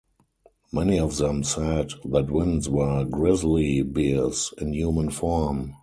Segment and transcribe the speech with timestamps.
[0.71, 5.75] Many of them said that twins were grizzly bears in human form.